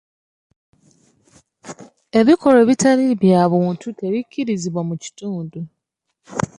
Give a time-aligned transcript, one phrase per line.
[2.19, 5.59] Ebikolwa ebitali bya buntu tebikkirizibwa mu kitundu.